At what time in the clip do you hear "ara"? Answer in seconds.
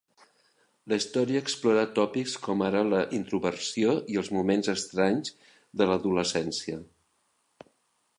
2.69-2.81